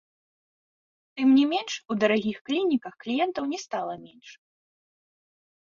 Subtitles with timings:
[1.21, 4.29] Тым не менш, у дарагіх клініках кліентаў не стала менш.